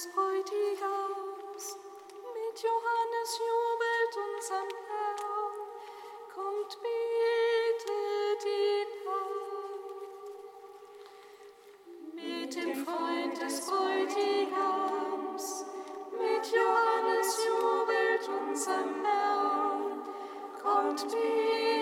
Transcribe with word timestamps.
des 0.00 0.08
Bräutigams. 0.14 1.76
Mit 2.32 2.56
Johannes 2.62 3.30
jubelt 3.38 4.14
unser 4.16 4.60
am 4.60 4.68
Herrn. 4.88 5.58
Kommt, 6.34 6.72
betet 6.80 8.44
ihn 8.46 8.90
an. 9.08 9.30
Mit 12.14 12.50
dem 12.54 12.72
Freund 12.84 13.36
des 13.42 13.56
Bräutigams. 13.66 15.44
Mit 16.12 16.46
Johannes 16.50 17.28
jubelt 17.44 18.24
unser 18.40 18.76
am 18.78 19.04
Herrn. 19.04 20.02
Kommt, 20.62 21.00
betet 21.12 21.79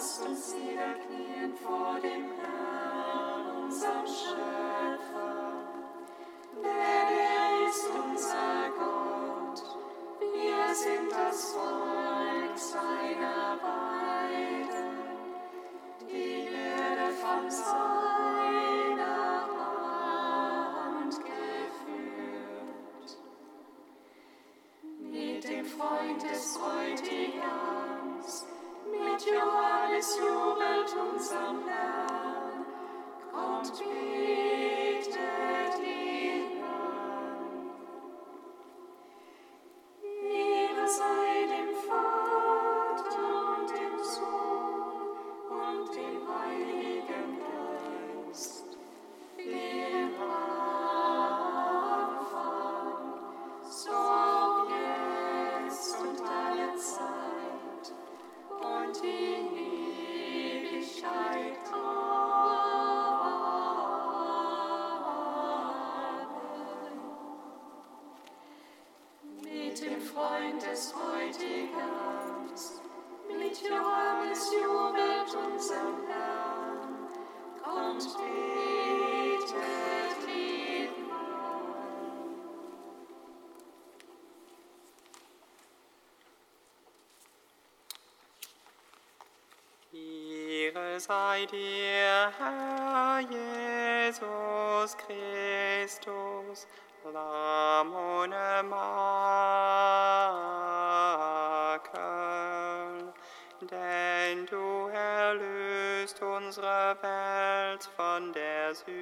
lasst 0.00 0.22
uns 0.26 0.54
niederknien 0.54 1.52
vor 1.62 2.00
dem 2.00 2.32
Herrn, 2.40 3.64
unserem 3.64 4.06
Schöpfer. 4.06 5.52
Denn 6.56 6.64
er 6.64 7.68
ist 7.68 7.86
unser 7.86 8.70
Gott, 8.78 9.78
wir 10.20 10.74
sind 10.74 11.12
das 11.12 11.52
Volk. 11.52 11.89
sei 91.00 91.46
dir, 91.46 92.30
Herr 92.38 93.20
Jesus 93.20 94.96
Christus, 94.98 96.66
Lamm 97.12 97.94
ohne 97.94 98.62
Makel. 98.62 98.80
Denn 103.62 104.46
du 104.46 104.88
erlöst 104.88 106.20
unsere 106.20 106.96
Welt 107.00 107.88
von 107.96 108.32
der 108.34 108.74
Sünde. 108.74 108.99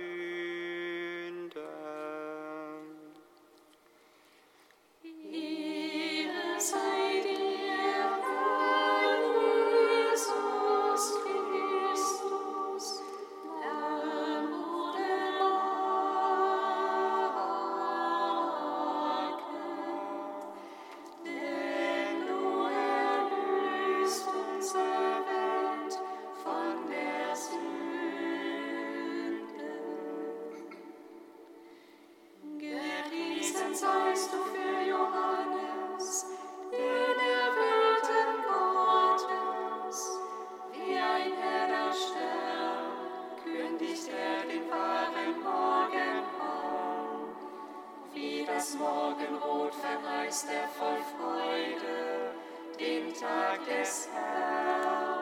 das 48.58 48.76
Morgenrot 48.76 49.72
verheißt 49.72 50.48
er 50.50 50.68
voll 50.70 50.98
Freude, 51.16 52.32
den 52.80 53.14
Tag 53.14 53.64
des 53.66 54.08
Herrn. 54.12 55.17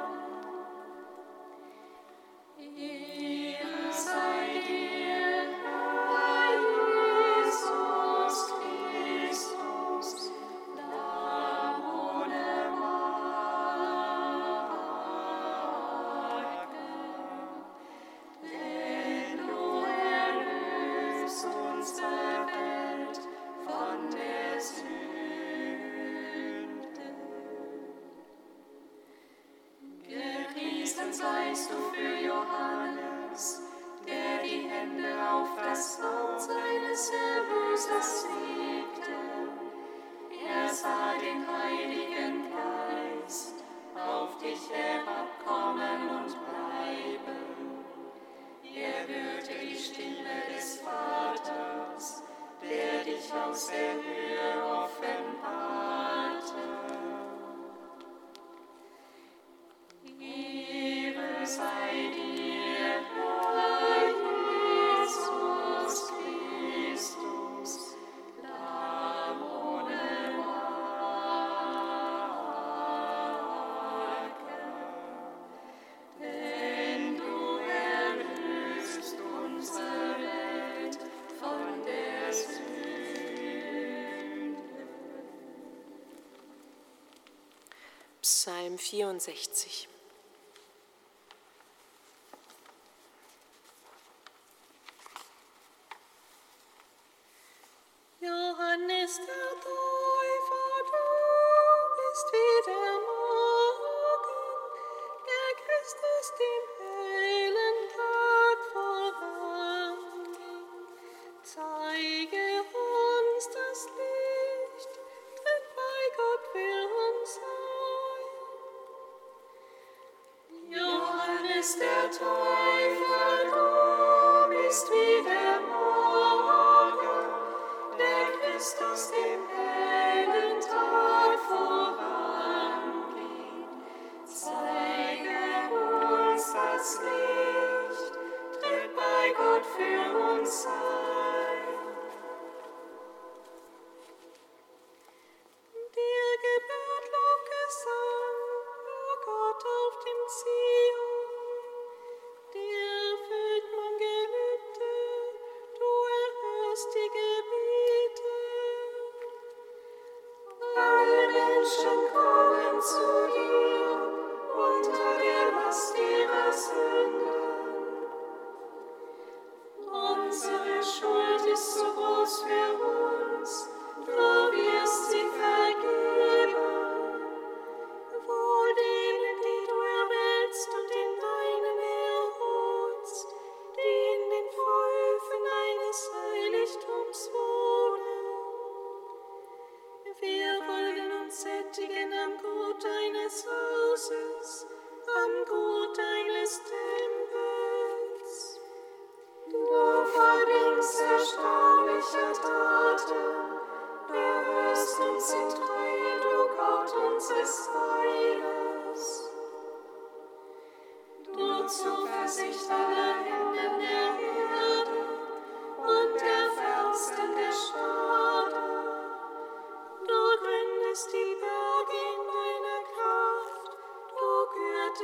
64. 88.78 89.95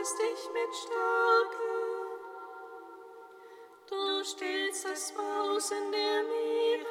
erfülltest 0.02 0.18
dich 0.18 0.50
mit 0.52 0.75
Stärke. 0.75 1.71
Du 3.88 4.25
stellst 4.25 4.85
das 4.85 5.12
Brausen 5.12 5.92
der 5.92 6.23
Meere, 6.25 6.87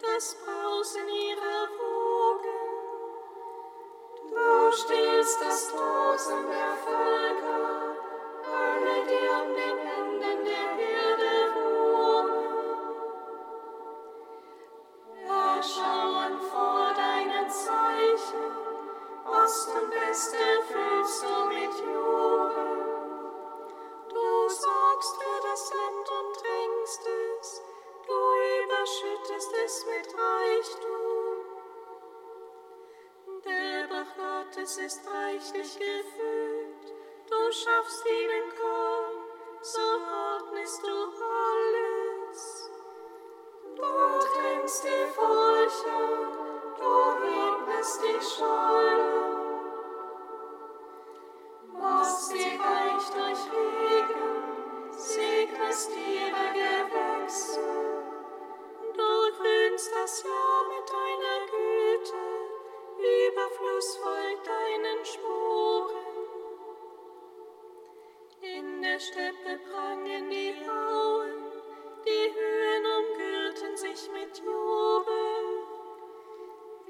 das 0.00 0.36
Brausen 0.44 1.08
ihrer 1.08 1.68
Wogen. 1.78 2.60
Du 4.30 4.72
stellst 4.72 5.40
das 5.40 5.68
Tosen 5.70 6.46
der 6.48 6.76
Fall. 6.84 7.27
der 68.98 69.04
Steppe 69.04 69.60
prangen 69.70 70.28
die 70.28 70.54
Auen, 70.68 71.30
die 72.04 72.34
Höhen 72.34 72.84
umgürten 72.98 73.76
sich 73.76 74.10
mit 74.12 74.38
Jubel, 74.38 75.62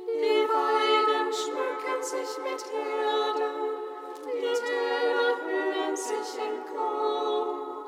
die 0.06 0.48
Weiden 0.48 1.32
schmücken 1.32 2.02
sich 2.02 2.38
mit 2.38 2.64
Herden, 2.72 3.74
die 4.24 4.54
Täler 4.66 5.36
hüllen 5.44 5.96
sich 5.96 6.30
in 6.38 6.74
Korn. 6.74 7.84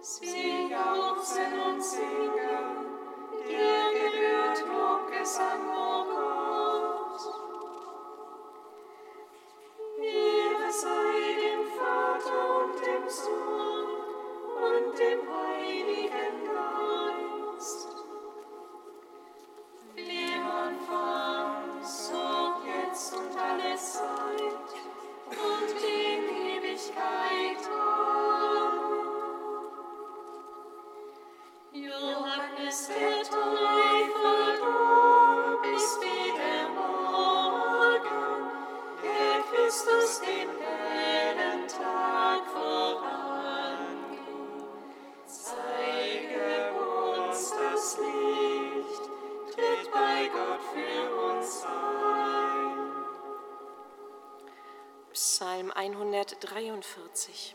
Sie 0.00 0.70
jauchzen 0.70 1.60
und 1.68 1.84
singen, 1.84 2.86
dir 3.46 3.84
gebührt 3.92 4.64
Lobgesang, 4.68 5.91
Psalm 55.14 55.70
143. 55.76 57.54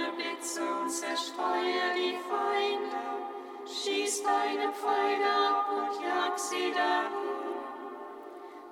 deine 0.00 0.12
Blitze 0.12 0.62
und 0.62 0.88
zerstreue 0.88 1.94
die 1.96 2.16
Feinde. 2.28 2.96
Schieß 3.66 4.22
deine 4.22 4.72
Pfeile 4.72 5.30
ab 5.30 5.70
und 5.70 6.02
jag 6.02 6.38
sie 6.38 6.72
dahin. 6.72 7.10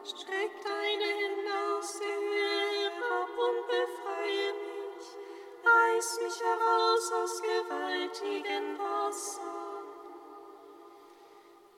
Streck 0.05 0.51
deine 0.65 1.05
Hände 1.05 1.77
aus 1.77 1.99
der 1.99 2.09
Höhe 2.09 2.91
herab 2.91 3.29
und 3.47 3.67
befreie 3.67 4.53
mich. 4.55 5.07
Reiß 5.65 6.21
mich 6.23 6.41
heraus 6.41 7.13
aus 7.13 7.43
gewaltigen 7.43 8.79
Wassern. 8.79 9.45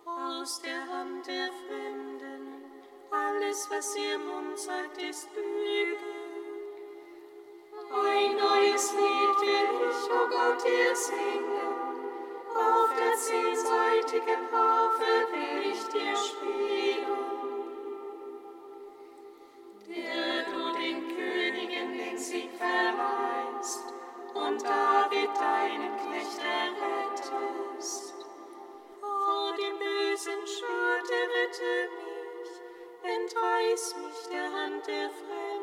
Aus 0.04 0.62
der 0.62 0.86
Hand 0.86 1.26
der 1.26 1.50
Fremden. 1.66 2.64
Alles, 3.10 3.68
was 3.70 3.96
ihr 3.96 4.14
im 4.14 4.26
Mund 4.26 4.58
sagt, 4.58 5.02
ist 5.02 5.28
Lüge. 5.34 6.09
Ein 7.92 8.36
neues 8.36 8.92
Lied 8.92 9.40
will 9.40 9.90
ich, 9.90 10.10
o 10.10 10.28
Gott, 10.28 10.64
dir 10.64 10.94
singen. 10.94 11.74
Auf 12.54 12.90
der 12.96 13.16
zehnseitigen 13.16 14.46
Harfe 14.52 15.26
will 15.32 15.72
ich 15.72 15.82
dir 15.88 16.14
spielen. 16.14 17.20
Der 19.88 20.44
du 20.44 20.78
den 20.78 21.08
Königen 21.16 21.98
den 21.98 22.16
Sieg 22.16 22.50
verleihst 22.56 23.92
und 24.34 24.62
David 24.62 25.30
deinen 25.36 25.96
Knecht 25.96 26.38
errettest. 26.38 28.14
Vor 29.00 29.52
dem 29.56 29.78
bösen 29.78 30.46
Schwert 30.46 31.10
errette 31.10 31.90
mich, 31.98 32.52
entreiß 33.02 33.96
mich 33.96 34.28
der 34.30 34.52
Hand 34.52 34.86
der 34.86 35.10
Fremden. 35.10 35.59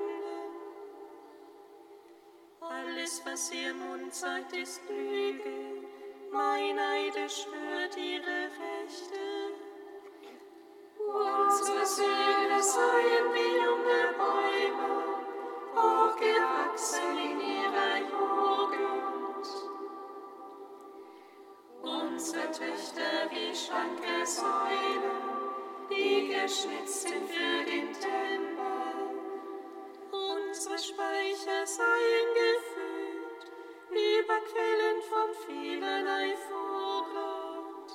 Alles, 3.08 3.22
was 3.24 3.52
ihr 3.54 3.74
Mund 3.74 4.14
sagt, 4.14 4.54
ist 4.54 4.82
Lüge, 4.90 5.86
mein 6.30 6.78
Eide 6.78 7.30
schwört 7.30 7.96
ihre 7.96 8.50
Rechte. 8.60 9.24
Unsere 11.00 11.86
Söhne 11.86 12.62
seien 12.62 13.34
wie 13.34 13.64
junge 13.64 14.14
Bäume, 14.18 14.92
hochgewachsen 15.74 17.18
in 17.18 17.40
ihrer 17.40 17.98
Jugend. 18.12 19.48
Unsere 21.82 22.52
Töchter 22.52 23.32
wie 23.32 23.56
schlanke 23.56 24.26
Säulen, 24.26 25.22
die 25.90 26.28
geschnitzt 26.28 27.04
sind 27.04 27.30
für 27.30 27.64
den 27.72 27.94
Tempel. 27.94 28.57
Vielerlei 35.48 36.36
Vorrat. 36.48 37.92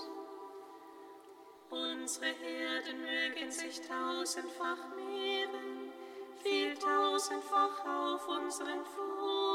Unsere 1.71 2.27
Herden 2.27 3.03
mögen 3.03 3.51
sich 3.51 3.81
tausendfach 3.81 4.97
mehren, 4.97 5.93
viel 6.43 6.75
tausendfach 6.75 7.85
auf 7.87 8.29
unseren 8.29 8.85
Foren. 8.85 9.52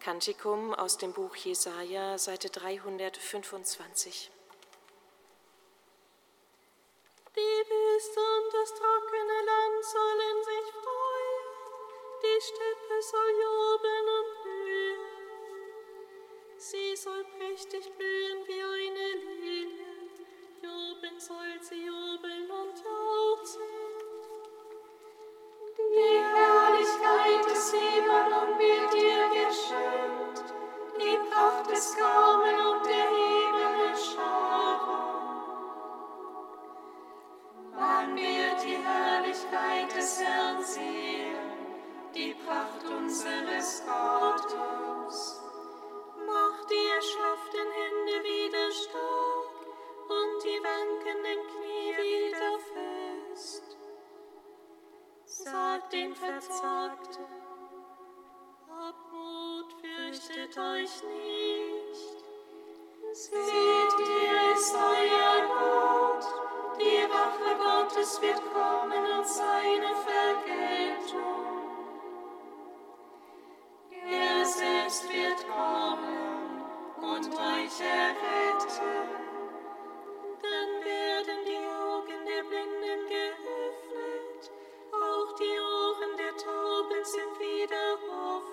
Kantikum 0.00 0.74
aus 0.74 0.98
dem 0.98 1.14
Buch 1.14 1.36
Jesaja, 1.36 2.18
Seite 2.18 2.50
325. 2.50 4.30
Die 7.40 7.70
Wüste 7.70 8.20
und 8.20 8.52
das 8.52 8.74
trockene 8.74 9.38
Land 9.48 9.84
sollen 9.84 10.44
sich 10.44 10.72
freuen, 10.74 11.44
die 12.22 12.40
Steppe 12.42 12.96
soll 13.00 13.30
jubeln 13.44 14.06
und 14.18 14.42
blühen. 14.42 15.00
Sie 16.58 16.96
soll 16.96 17.24
prächtig 17.38 17.90
blühen 17.96 18.46
wie 18.46 18.62
eine 18.62 19.08
Lilie, 19.40 20.10
jubeln 20.60 21.18
soll 21.18 21.62
sie 21.62 21.86
jubeln 21.86 22.50
und 22.50 22.84
jauchzen. 22.84 23.62
Die 25.78 26.20
Herrlichkeit 26.34 27.44
des 27.50 27.72
Libanon 27.72 28.58
wird 28.58 28.92
dir 28.92 29.28
geschenkt, 29.46 30.44
die 31.00 31.18
Pracht 31.30 31.70
des 31.70 31.96
Karmel 31.96 32.66
und 32.66 32.84
der 32.84 33.10
Ebene 33.10 33.96
Scharen. 33.96 35.09
Man 37.80 38.14
wird 38.14 38.62
die 38.62 38.76
Herrlichkeit 38.76 39.96
des 39.96 40.20
Herrn 40.20 40.62
sehen, 40.62 41.34
die 42.14 42.34
Pracht 42.34 42.84
unseres 42.84 43.82
Gottes. 43.86 45.40
Mach 46.26 46.66
die 46.66 46.86
erschlafften 46.94 47.68
Hände 47.78 48.16
wieder 48.22 48.70
stark 48.70 49.60
und 50.10 50.44
die 50.44 50.60
wankenden 50.62 51.40
Knie 51.48 51.96
wieder 52.04 52.58
fest. 52.70 53.78
Sagt 55.24 55.92
den 55.94 56.14
Verzagten, 56.14 57.24
habt 58.68 59.10
Mut, 59.10 59.72
fürchtet 59.80 60.58
euch 60.58 61.02
nicht. 61.02 62.24
Seht 63.14 63.59
wird 68.22 68.42
kommen 68.52 69.04
und 69.18 69.26
seine 69.26 69.94
Vergeltung. 70.04 71.50
Er 74.10 74.44
selbst 74.44 75.08
wird 75.08 75.46
kommen 75.48 76.64
und 77.00 77.26
euch 77.28 77.80
erretten. 77.80 79.08
Dann 80.42 80.70
werden 80.84 81.38
die 81.46 81.64
Augen 81.66 82.26
der 82.26 82.42
Blinden 82.44 83.00
geöffnet, 83.08 84.50
auch 84.92 85.32
die 85.38 85.58
Ohren 85.60 86.16
der 86.18 86.36
Tauben 86.36 87.04
sind 87.04 87.38
wieder 87.38 87.98
offen. 88.10 88.50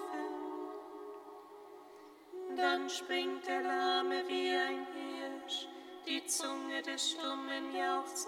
Dann 2.55 2.89
springt 2.89 3.45
der 3.47 3.61
Lahme 3.63 4.23
wie 4.27 4.55
ein 4.55 4.87
Hirsch, 4.93 5.67
die 6.05 6.25
Zunge 6.25 6.81
des 6.83 7.11
Stummen 7.11 7.75
jauchzt 7.75 8.27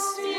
Es 0.00 0.29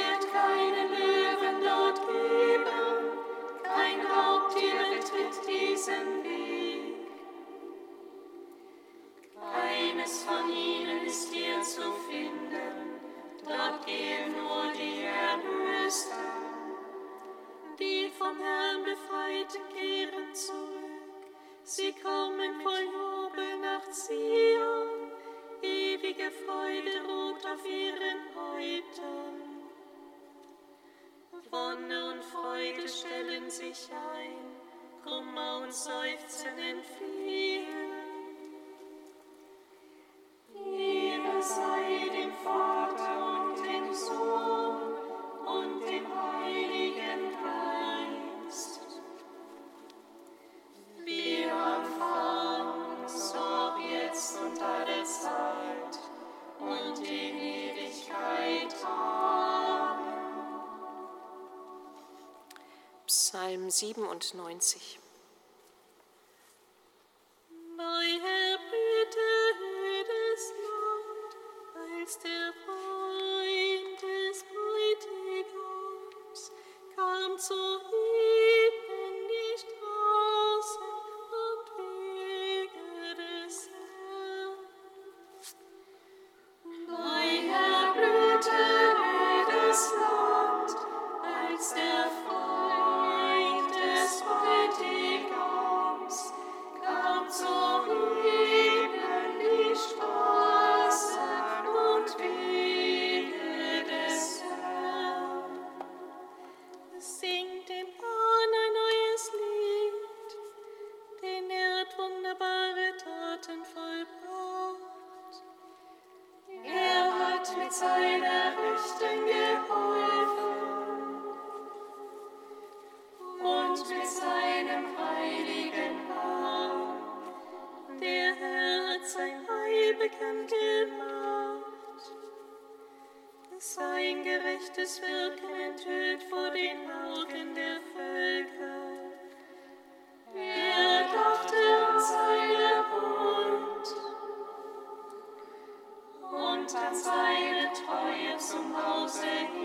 97 63.72 65.01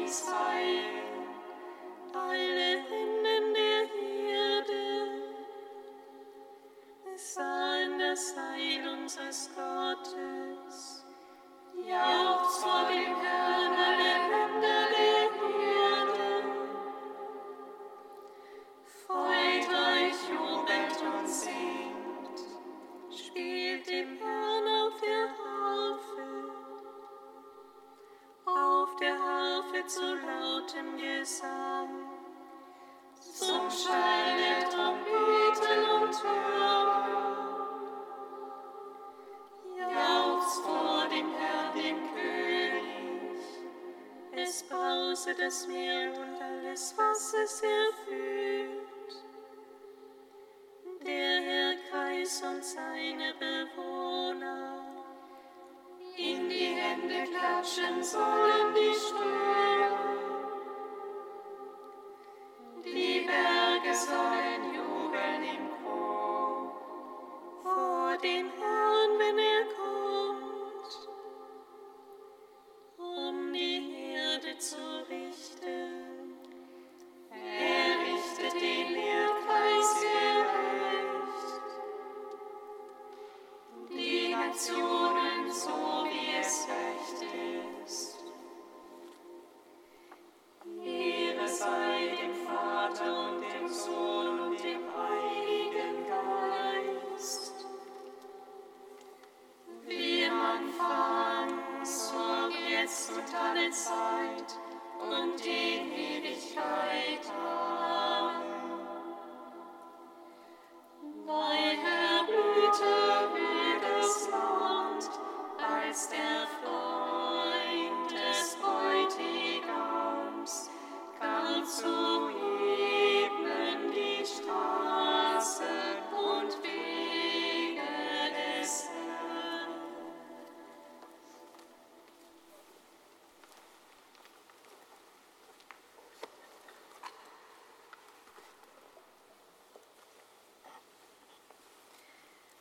Peace, 0.07 0.21
fire. 0.21 0.96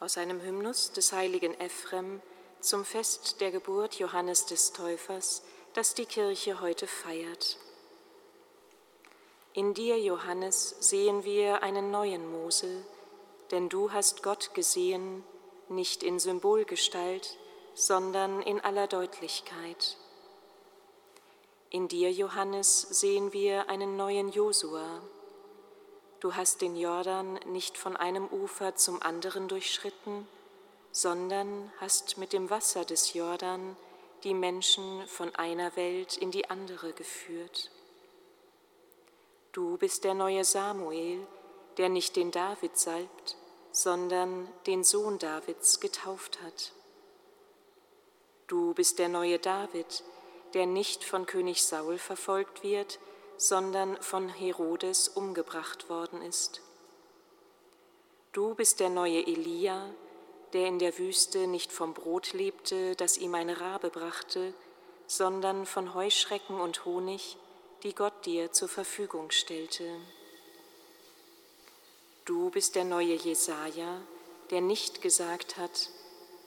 aus 0.06 0.20
einem 0.20 0.40
Hymnus 0.40 0.92
des 0.92 1.14
heiligen 1.14 1.60
Ephrem 1.60 2.22
zum 2.60 2.86
Fest 2.86 3.42
der 3.42 3.50
Geburt 3.50 3.96
Johannes 3.96 4.46
des 4.46 4.72
Täufers, 4.72 5.42
das 5.74 5.96
die 5.96 6.06
Kirche 6.06 6.62
heute 6.62 6.86
feiert. 6.86 7.58
In 9.54 9.74
dir, 9.74 10.00
Johannes, 10.00 10.76
sehen 10.80 11.24
wir 11.24 11.64
einen 11.64 11.90
neuen 11.90 12.32
Mose, 12.32 12.86
denn 13.50 13.68
du 13.68 13.94
hast 13.94 14.22
Gott 14.22 14.54
gesehen, 14.54 15.24
nicht 15.70 16.04
in 16.04 16.20
Symbolgestalt, 16.20 17.40
sondern 17.74 18.44
in 18.44 18.62
aller 18.62 18.86
Deutlichkeit. 18.86 19.98
In 21.72 21.88
dir, 21.88 22.12
Johannes, 22.12 22.82
sehen 22.92 23.34
wir 23.34 23.70
einen 23.70 23.98
neuen 23.98 24.30
Josua, 24.30 25.02
du 26.26 26.34
hast 26.34 26.62
den 26.62 26.76
Jordan 26.76 27.36
nicht 27.46 27.78
von 27.78 27.96
einem 27.96 28.28
Ufer 28.28 28.76
zum 28.76 29.00
anderen 29.00 29.48
durchschritten, 29.48 30.28
sondern 30.92 31.72
hast 31.80 32.18
mit 32.18 32.34
dem 32.34 32.50
Wasser 32.50 32.84
des 32.84 33.14
Jordan 33.14 33.78
die 34.24 34.34
Menschen 34.34 35.06
von 35.06 35.36
einer 35.36 35.76
Welt 35.76 36.18
in 36.18 36.32
die 36.32 36.50
andere 36.50 36.94
geführt. 36.94 37.70
Du 39.52 39.78
bist 39.78 40.04
der 40.04 40.16
neue 40.16 40.44
Samuel, 40.44 41.28
der 41.78 41.90
nicht 41.90 42.16
den 42.16 42.32
David 42.32 42.76
salbt, 42.76 43.38
sondern 43.72 44.48
den 44.66 44.84
Sohn 44.84 45.20
Davids 45.20 45.80
getauft 45.80 46.42
hat. 46.42 46.72
Du 48.48 48.74
bist 48.74 48.98
der 48.98 49.10
neue 49.10 49.38
David, 49.38 50.04
der 50.56 50.66
nicht 50.66 51.04
von 51.04 51.28
König 51.28 51.64
Saul 51.64 52.00
verfolgt 52.00 52.64
wird, 52.64 52.98
sondern 53.38 54.02
von 54.02 54.30
Herodes 54.30 55.08
umgebracht 55.08 55.90
worden 55.90 56.22
ist. 56.22 56.62
Du 58.32 58.56
bist 58.56 58.80
der 58.80 58.90
neue 58.90 59.26
Elia, 59.26 59.90
der 60.54 60.68
in 60.68 60.80
der 60.80 60.98
Wüste 60.98 61.48
nicht 61.48 61.72
vom 61.72 61.94
Brot 61.94 62.34
lebte, 62.34 62.96
das 62.96 63.18
ihm 63.18 63.36
eine 63.36 63.60
Rabe 63.60 63.90
brachte, 63.90 64.54
sondern 65.08 65.66
von 65.66 65.94
Heuschrecken 65.94 66.60
und 66.60 66.86
Honig, 66.86 67.38
die 67.84 67.94
Gott 67.94 68.26
dir 68.26 68.52
zur 68.52 68.70
Verfügung 68.70 69.32
stellte. 69.32 69.86
Du 72.26 72.50
bist 72.50 72.76
der 72.76 72.86
neue 72.86 73.16
Jesaja, 73.16 74.02
der 74.50 74.62
nicht 74.62 75.02
gesagt 75.02 75.58
hat, 75.58 75.90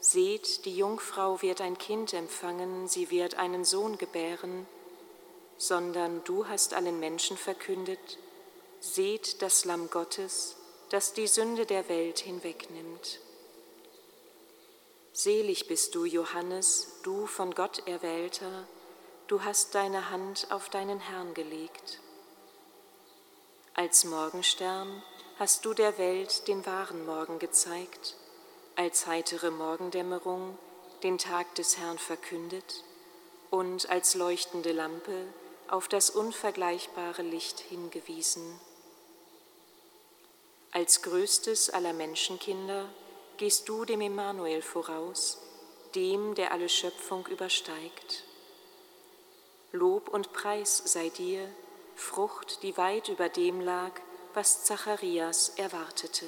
Seht, 0.01 0.65
die 0.65 0.77
Jungfrau 0.77 1.43
wird 1.43 1.61
ein 1.61 1.77
Kind 1.77 2.15
empfangen, 2.15 2.87
sie 2.87 3.11
wird 3.11 3.35
einen 3.35 3.65
Sohn 3.65 3.99
gebären, 3.99 4.67
sondern 5.59 6.23
du 6.25 6.47
hast 6.47 6.73
allen 6.73 6.99
Menschen 7.01 7.37
verkündet, 7.37 8.19
Seht 8.81 9.43
das 9.43 9.65
Lamm 9.65 9.91
Gottes, 9.91 10.55
das 10.91 11.13
die 11.13 11.27
Sünde 11.27 11.67
der 11.67 11.89
Welt 11.89 12.21
hinwegnimmt. 12.21 13.19
Selig 15.13 15.67
bist 15.67 15.97
du, 15.97 16.05
Johannes, 16.05 16.87
du 17.03 17.27
von 17.27 17.55
Gott 17.57 17.83
erwählter, 17.89 18.69
du 19.27 19.43
hast 19.43 19.75
deine 19.75 20.11
Hand 20.11 20.47
auf 20.51 20.69
deinen 20.69 21.01
Herrn 21.01 21.35
gelegt. 21.35 21.99
Als 23.75 24.05
Morgenstern 24.05 25.03
hast 25.41 25.65
du 25.65 25.75
der 25.75 25.99
Welt 25.99 26.47
den 26.47 26.65
wahren 26.65 27.05
Morgen 27.05 27.41
gezeigt, 27.41 28.15
als 28.77 29.09
heitere 29.09 29.51
Morgendämmerung 29.51 30.57
den 31.03 31.19
Tag 31.19 31.53
des 31.57 31.79
Herrn 31.79 31.99
verkündet 31.99 32.85
und 33.51 33.91
als 33.91 34.15
leuchtende 34.15 34.71
Lampe 34.71 35.27
auf 35.69 35.89
das 35.89 36.11
unvergleichbare 36.11 37.23
Licht 37.23 37.61
hingewiesen. 37.61 38.59
Als 40.73 41.03
größtes 41.03 41.71
aller 41.71 41.93
Menschenkinder 41.93 42.89
gehst 43.37 43.69
du 43.69 43.85
dem 43.85 44.01
Emanuel 44.01 44.63
voraus, 44.63 45.39
dem, 45.95 46.35
der 46.35 46.53
alle 46.53 46.69
Schöpfung 46.69 47.27
übersteigt. 47.27 48.25
Lob 49.73 50.09
und 50.09 50.33
Preis 50.33 50.83
sei 50.85 51.09
dir, 51.09 51.49
Frucht, 51.95 52.63
die 52.63 52.77
weit 52.77 53.09
über 53.09 53.29
dem 53.29 53.61
lag, 53.61 53.93
was 54.35 54.65
Zacharias 54.65 55.51
erwartete. 55.57 56.27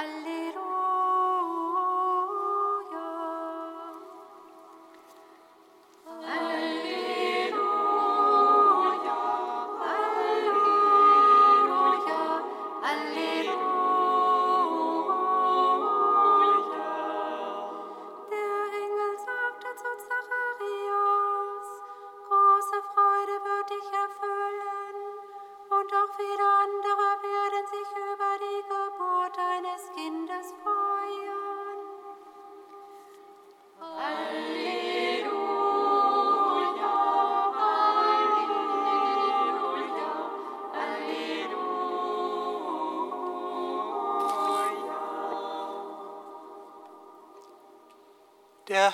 al 0.00 0.29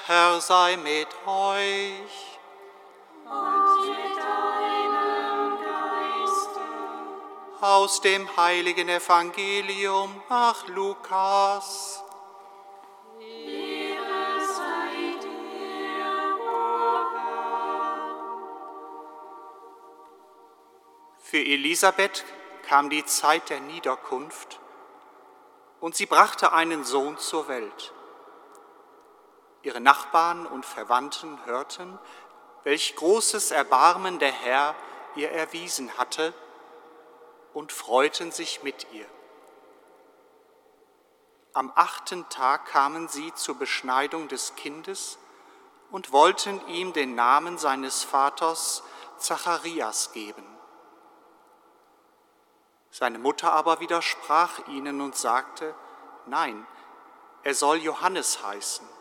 Herr 0.07 0.41
sei 0.41 0.77
mit 0.77 1.09
euch. 1.27 2.39
Und 3.25 3.89
mit 3.89 4.17
deinem 4.19 5.59
Geiste. 5.65 6.61
Aus 7.61 8.01
dem 8.01 8.37
heiligen 8.37 8.89
Evangelium 8.89 10.23
nach 10.29 10.67
Lukas. 10.69 12.03
Für 21.19 21.39
Elisabeth 21.39 22.25
kam 22.69 22.89
die 22.89 23.05
Zeit 23.05 23.51
der 23.51 23.61
Niederkunft 23.61 24.61
und 25.81 25.97
sie 25.97 26.07
brachte 26.07 26.53
einen 26.53 26.85
Sohn 26.85 27.19
zur 27.19 27.49
Welt. 27.49 27.93
Ihre 29.67 29.81
Nachbarn 29.81 30.47
und 30.47 30.65
Verwandten 30.65 31.45
hörten, 31.45 31.99
welch 32.63 32.95
großes 32.95 33.51
Erbarmen 33.51 34.21
der 34.21 34.31
Herr 34.31 34.77
ihr 35.17 35.33
erwiesen 35.33 35.99
hatte 35.99 36.33
und 37.53 37.73
freuten 37.73 38.31
sich 38.31 38.63
mit 38.63 38.87
ihr. 38.93 39.09
Am 41.53 41.73
achten 41.75 42.29
Tag 42.29 42.67
kamen 42.67 43.09
sie 43.09 43.35
zur 43.35 43.59
Beschneidung 43.59 44.29
des 44.29 44.55
Kindes 44.55 45.19
und 45.91 46.13
wollten 46.13 46.65
ihm 46.69 46.93
den 46.93 47.17
Namen 47.17 47.59
seines 47.59 48.05
Vaters 48.05 48.85
Zacharias 49.19 50.13
geben. 50.13 50.47
Seine 52.93 53.19
Mutter 53.19 53.53
aber 53.53 53.81
widersprach 53.81 54.69
ihnen 54.69 55.01
und 55.01 55.17
sagte, 55.17 55.75
nein, 56.27 56.65
er 57.43 57.55
soll 57.55 57.79
Johannes 57.79 58.45
heißen. 58.45 58.95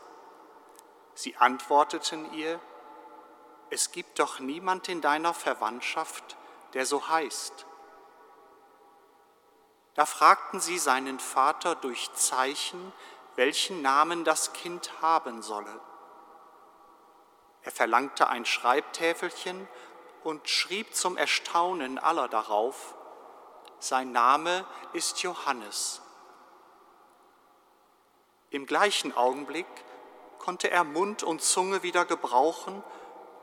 Sie 1.15 1.35
antworteten 1.37 2.31
ihr, 2.33 2.59
es 3.69 3.91
gibt 3.91 4.19
doch 4.19 4.39
niemand 4.39 4.89
in 4.89 5.01
deiner 5.01 5.33
Verwandtschaft, 5.33 6.37
der 6.73 6.85
so 6.85 7.07
heißt. 7.07 7.65
Da 9.95 10.05
fragten 10.05 10.59
sie 10.59 10.77
seinen 10.77 11.19
Vater 11.19 11.75
durch 11.75 12.13
Zeichen, 12.13 12.93
welchen 13.35 13.81
Namen 13.81 14.25
das 14.25 14.53
Kind 14.53 15.01
haben 15.01 15.41
solle. 15.41 15.79
Er 17.63 17.71
verlangte 17.71 18.27
ein 18.27 18.45
Schreibtäfelchen 18.45 19.67
und 20.23 20.49
schrieb 20.49 20.93
zum 20.95 21.17
Erstaunen 21.17 21.97
aller 21.97 22.27
darauf, 22.27 22.93
sein 23.79 24.11
Name 24.11 24.65
ist 24.93 25.23
Johannes. 25.23 26.01
Im 28.49 28.65
gleichen 28.65 29.15
Augenblick 29.15 29.65
konnte 30.39 30.69
er 30.69 30.83
Mund 30.83 31.23
und 31.23 31.41
Zunge 31.41 31.83
wieder 31.83 32.05
gebrauchen 32.05 32.83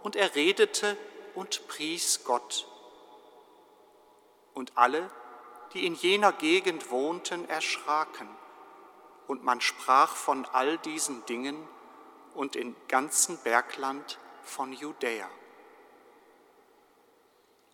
und 0.03 0.17
er 0.17 0.35
redete 0.35 0.97
und 1.35 1.67
pries 1.69 2.25
Gott. 2.25 2.67
Und 4.55 4.77
alle, 4.77 5.11
die 5.73 5.87
in 5.87 5.95
jener 5.95 6.33
Gegend 6.33 6.91
wohnten, 6.91 7.49
erschraken, 7.49 8.29
und 9.27 9.45
man 9.45 9.61
sprach 9.61 10.15
von 10.15 10.45
all 10.53 10.79
diesen 10.79 11.25
Dingen 11.27 11.57
und 12.35 12.57
im 12.57 12.77
ganzen 12.89 13.39
Bergland 13.39 14.19
von 14.43 14.73
Judäa. 14.73 15.29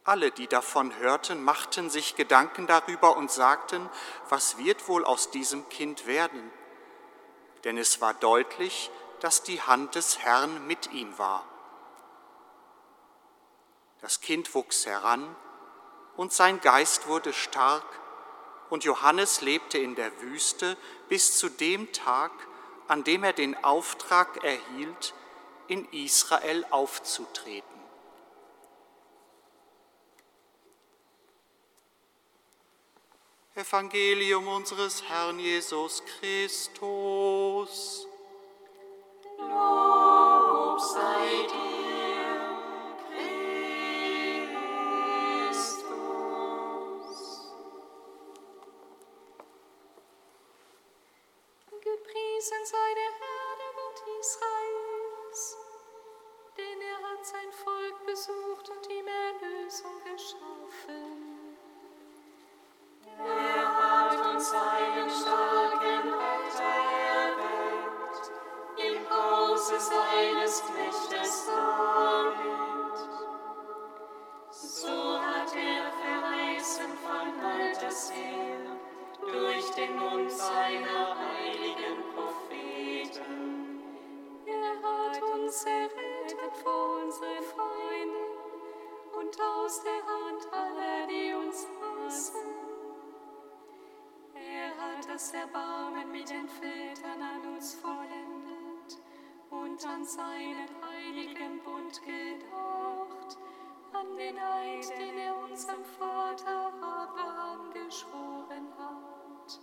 Alle, 0.04 0.30
die 0.30 0.46
davon 0.46 0.96
hörten, 0.96 1.42
machten 1.42 1.90
sich 1.90 2.16
Gedanken 2.16 2.66
darüber 2.66 3.16
und 3.16 3.30
sagten, 3.30 3.90
was 4.28 4.56
wird 4.56 4.88
wohl 4.88 5.04
aus 5.04 5.30
diesem 5.30 5.68
Kind 5.68 6.06
werden? 6.06 6.50
Denn 7.64 7.76
es 7.76 8.00
war 8.00 8.14
deutlich, 8.14 8.90
dass 9.20 9.42
die 9.42 9.60
Hand 9.62 9.94
des 9.94 10.18
Herrn 10.18 10.66
mit 10.66 10.92
ihm 10.92 11.16
war. 11.18 11.44
Das 14.00 14.20
Kind 14.20 14.54
wuchs 14.54 14.86
heran 14.86 15.34
und 16.16 16.32
sein 16.32 16.60
Geist 16.60 17.06
wurde 17.06 17.32
stark 17.32 17.84
und 18.70 18.84
Johannes 18.84 19.40
lebte 19.40 19.78
in 19.78 19.94
der 19.94 20.20
Wüste 20.20 20.76
bis 21.08 21.38
zu 21.38 21.48
dem 21.48 21.92
Tag, 21.92 22.32
an 22.86 23.04
dem 23.04 23.24
er 23.24 23.32
den 23.32 23.62
Auftrag 23.64 24.42
erhielt, 24.44 25.14
in 25.68 25.84
Israel 25.92 26.66
aufzutreten. 26.70 27.78
Evangelium 33.54 34.48
unseres 34.48 35.02
Herrn 35.02 35.38
Jesus 35.38 36.02
Christus. 36.20 38.07
Lob 39.58 40.78
sei 40.80 41.67
das 95.18 95.34
Erbarmen 95.34 96.12
mit 96.12 96.30
den 96.30 96.48
Vätern 96.48 97.20
an 97.20 97.54
uns 97.54 97.74
vollendet 97.74 99.02
und 99.50 99.84
an 99.84 100.04
seinen 100.04 100.68
heiligen 100.80 101.60
Bund 101.64 102.00
gedacht, 102.02 103.36
an 103.92 104.16
den 104.16 104.38
Eid, 104.38 104.88
den 104.96 105.18
er 105.18 105.34
unserem 105.42 105.84
Vater 105.98 106.72
Abraham 106.80 107.68
geschworen 107.72 108.68
hat. 108.78 109.58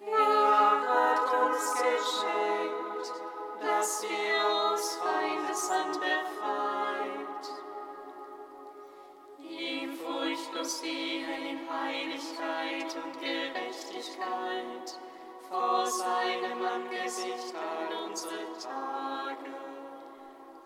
Er 0.00 0.88
hat 0.88 1.44
uns 1.44 1.74
geschenkt, 1.74 3.12
dass 3.60 4.04
wir 4.04 4.72
aus 4.72 4.96
Feindeshand 5.02 6.00
befreit, 6.00 7.44
ihm 9.38 9.92
furchtlos 9.92 10.80
dienen 10.80 11.44
in 11.44 11.70
Heiligkeit 11.70 12.96
und 13.04 13.12
Gerechtigkeit 13.20 13.43
Angesicht 16.74 17.54
all 17.54 18.08
unsere 18.08 18.52
Tage. 18.60 19.54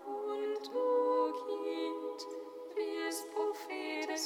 Und 0.06 0.66
du, 0.66 1.32
Kind, 1.44 2.20
wirst 2.74 3.30
Prophet 3.34 4.08
des 4.08 4.24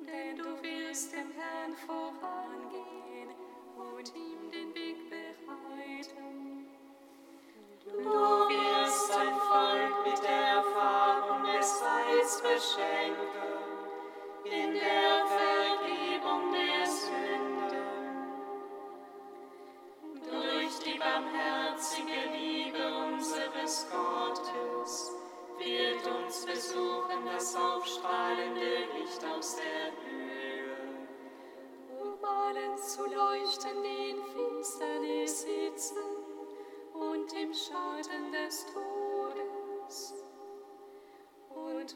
denn 0.00 0.36
du 0.36 0.62
wirst 0.62 1.12
dem 1.12 1.30
Herrn 1.30 1.76
vorangehen 1.76 2.39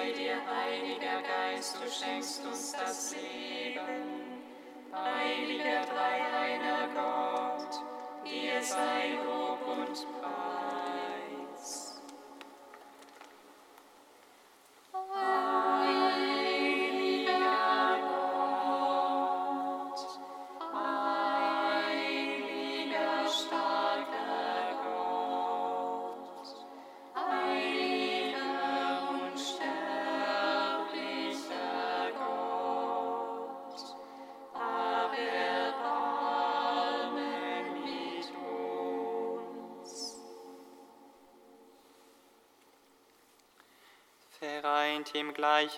Sei 0.00 0.12
dir, 0.12 0.36
Heiliger 0.46 1.22
Geist, 1.22 1.76
du 1.76 1.90
schenkst 1.90 2.46
uns 2.46 2.72
das 2.72 3.14
Leben. 3.14 4.40
Heiliger 4.92 5.82
Dreieiner 5.82 6.88
Gott, 6.94 7.82
dir 8.24 8.62
sei 8.62 9.18
Lob 9.24 9.60
und 9.66 10.06
Preis. 10.20 10.79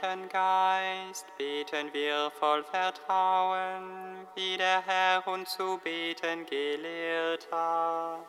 Gleichen 0.01 0.28
Geist 0.28 1.26
beten 1.36 1.93
wir 1.93 2.30
voll 2.38 2.64
Vertrauen, 2.64 4.26
wie 4.34 4.57
der 4.57 4.82
Herr 4.86 5.26
uns 5.26 5.51
zu 5.51 5.78
beten 5.82 6.47
gelehrt 6.47 7.49
hat. 7.51 8.21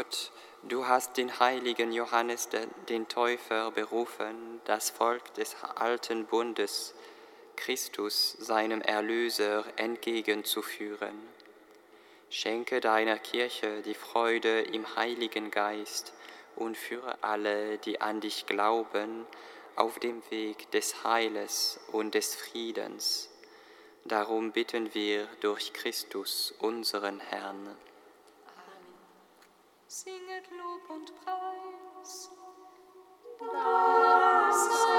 Gott, 0.00 0.32
du 0.62 0.88
hast 0.88 1.18
den 1.18 1.40
heiligen 1.40 1.92
Johannes 1.92 2.48
de- 2.48 2.66
den 2.88 3.06
Täufer 3.06 3.70
berufen, 3.70 4.62
das 4.64 4.88
Volk 4.88 5.34
des 5.34 5.54
alten 5.74 6.24
Bundes, 6.24 6.94
Christus, 7.54 8.32
seinem 8.38 8.80
Erlöser, 8.80 9.62
entgegenzuführen. 9.76 11.18
Schenke 12.30 12.80
deiner 12.80 13.18
Kirche 13.18 13.82
die 13.82 13.92
Freude 13.92 14.62
im 14.62 14.96
Heiligen 14.96 15.50
Geist 15.50 16.14
und 16.56 16.78
führe 16.78 17.22
alle, 17.22 17.76
die 17.76 18.00
an 18.00 18.22
dich 18.22 18.46
glauben, 18.46 19.26
auf 19.76 19.98
dem 19.98 20.22
Weg 20.30 20.70
des 20.70 21.04
Heiles 21.04 21.78
und 21.92 22.14
des 22.14 22.36
Friedens. 22.36 23.28
Darum 24.06 24.52
bitten 24.52 24.94
wir 24.94 25.28
durch 25.42 25.74
Christus, 25.74 26.54
unseren 26.58 27.20
Herrn 27.20 27.76
singet 29.90 30.48
Lob 30.52 30.88
und 30.88 31.12
Preis. 31.16 32.30
Das 33.40 34.89